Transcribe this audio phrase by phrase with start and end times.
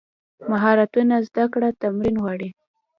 [0.49, 2.49] مهارتونه زده کړه تمرین غواړي.